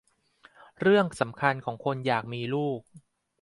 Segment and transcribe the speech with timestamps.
[0.81, 2.81] เรื่องสำคัญของคนอยากมีลูก